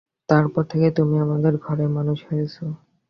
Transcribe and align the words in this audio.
তার 0.29 0.45
পর 0.53 0.63
থেকেই 0.71 0.93
তুমি 0.97 1.15
আমাদের 1.19 1.53
ঘরে 1.65 1.85
মানুষ 1.97 2.19
হয়েছ। 2.27 2.55